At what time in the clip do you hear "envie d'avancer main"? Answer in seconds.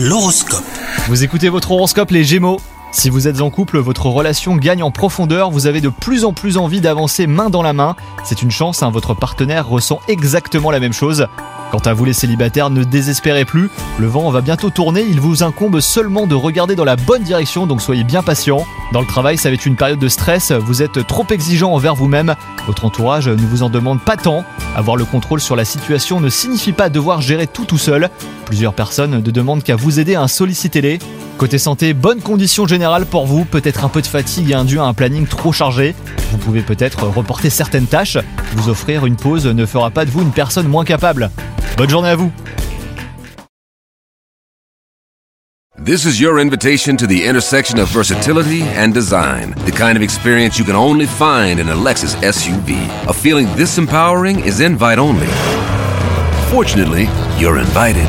6.56-7.50